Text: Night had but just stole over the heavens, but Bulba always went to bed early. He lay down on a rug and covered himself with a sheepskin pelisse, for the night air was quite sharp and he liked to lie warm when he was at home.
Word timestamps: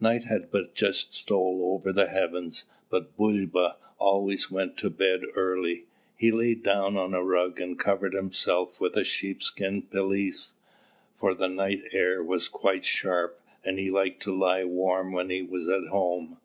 Night 0.00 0.24
had 0.24 0.50
but 0.50 0.74
just 0.74 1.14
stole 1.14 1.60
over 1.72 1.92
the 1.92 2.08
heavens, 2.08 2.64
but 2.90 3.16
Bulba 3.16 3.76
always 4.00 4.50
went 4.50 4.76
to 4.78 4.90
bed 4.90 5.22
early. 5.36 5.84
He 6.16 6.32
lay 6.32 6.56
down 6.56 6.96
on 6.96 7.14
a 7.14 7.22
rug 7.22 7.60
and 7.60 7.78
covered 7.78 8.12
himself 8.12 8.80
with 8.80 8.96
a 8.96 9.04
sheepskin 9.04 9.82
pelisse, 9.82 10.54
for 11.14 11.32
the 11.32 11.48
night 11.48 11.82
air 11.92 12.24
was 12.24 12.48
quite 12.48 12.84
sharp 12.84 13.40
and 13.64 13.78
he 13.78 13.88
liked 13.88 14.20
to 14.24 14.36
lie 14.36 14.64
warm 14.64 15.12
when 15.12 15.30
he 15.30 15.42
was 15.42 15.68
at 15.68 15.86
home. 15.92 16.38